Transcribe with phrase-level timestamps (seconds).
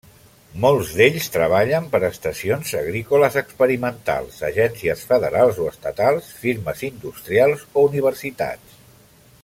[0.61, 8.81] Molts d'ells treballen per estacions agrícoles experimentals, agències federals o estatals, firmes industrials o universitats.